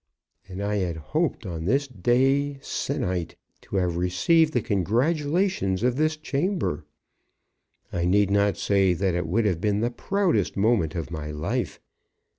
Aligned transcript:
And 0.49 0.63
I 0.63 0.77
had 0.77 0.97
hoped 0.97 1.45
on 1.45 1.65
this 1.65 1.87
day 1.87 2.57
se'nnight 2.63 3.35
to 3.61 3.75
have 3.75 3.97
received 3.97 4.51
the 4.53 4.61
congratulations 4.63 5.83
of 5.83 5.95
this 5.95 6.17
chamber. 6.17 6.85
I 7.93 8.05
need 8.05 8.31
not 8.31 8.57
say 8.57 8.93
that 8.95 9.13
it 9.13 9.27
would 9.27 9.45
have 9.45 9.61
been 9.61 9.81
the 9.81 9.91
proudest 9.91 10.57
moment 10.57 10.95
of 10.95 11.11
my 11.11 11.29
life. 11.29 11.79